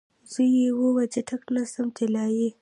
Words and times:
زوی 0.31 0.49
یې 0.59 0.69
وویل 0.79 1.09
چټک 1.13 1.43
نه 1.55 1.63
سمه 1.71 1.91
تللای 1.95 2.49